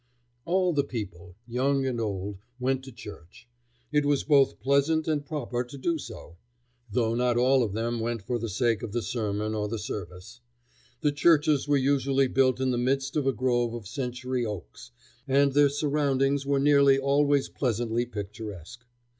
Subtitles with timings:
[0.45, 3.47] All the people, young and old, went to church;
[3.91, 6.37] it was both pleasant and proper to do so,
[6.91, 10.41] though not all of them went for the sake of the sermon or the service.
[11.01, 14.89] The churches were usually built in the midst of a grove of century oaks,
[15.27, 18.83] and their surroundings were nearly always pleasantly picturesque.